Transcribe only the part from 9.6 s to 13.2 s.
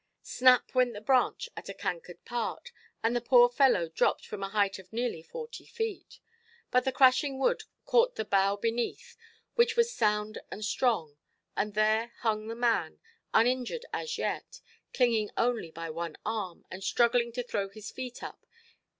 was sound and strong, and there hung the man,